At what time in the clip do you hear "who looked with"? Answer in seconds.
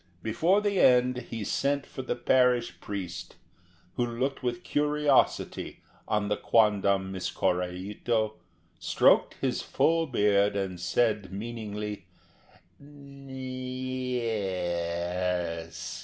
3.97-4.63